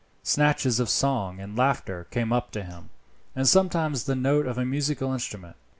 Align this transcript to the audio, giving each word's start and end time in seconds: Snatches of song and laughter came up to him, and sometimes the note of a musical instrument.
Snatches 0.23 0.79
of 0.79 0.89
song 0.89 1.39
and 1.39 1.55
laughter 1.55 2.07
came 2.09 2.33
up 2.33 2.49
to 2.49 2.63
him, 2.63 2.89
and 3.35 3.47
sometimes 3.47 4.05
the 4.05 4.15
note 4.15 4.47
of 4.47 4.57
a 4.57 4.65
musical 4.65 5.13
instrument. 5.13 5.55